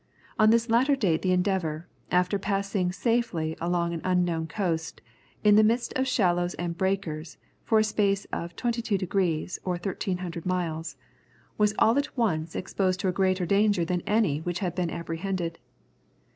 On 0.39 0.49
this 0.49 0.67
latter 0.67 0.95
date 0.95 1.21
the 1.21 1.31
Endeavour, 1.31 1.87
after 2.09 2.39
passing 2.39 2.91
safely 2.91 3.55
along 3.61 3.93
an 3.93 4.01
unknown 4.03 4.47
coast, 4.47 4.99
in 5.43 5.57
the 5.57 5.63
midst 5.63 5.93
of 5.93 6.07
shallows 6.07 6.55
and 6.55 6.75
breakers, 6.75 7.37
for 7.63 7.77
a 7.77 7.83
space 7.83 8.25
of 8.33 8.55
22 8.55 8.97
degrees 8.97 9.59
or 9.63 9.73
1300 9.73 10.43
miles, 10.43 10.95
was 11.55 11.75
all 11.77 11.99
at 11.99 12.17
once 12.17 12.55
exposed 12.55 12.99
to 13.01 13.09
a 13.09 13.13
greater 13.13 13.45
danger 13.45 13.85
than 13.85 14.01
any 14.07 14.39
which 14.39 14.57
had 14.57 14.73
been 14.73 14.89
apprehended. 14.89 15.59